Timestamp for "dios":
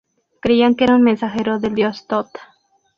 1.75-2.07